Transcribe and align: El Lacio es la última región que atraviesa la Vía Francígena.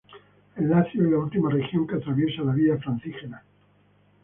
El 0.55 0.67
Lacio 0.71 1.03
es 1.03 1.11
la 1.11 1.19
última 1.19 1.51
región 1.51 1.85
que 1.85 1.97
atraviesa 1.97 2.41
la 2.41 2.53
Vía 2.55 2.75
Francígena. 2.79 3.43